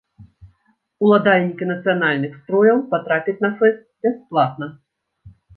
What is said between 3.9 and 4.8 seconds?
бясплатна.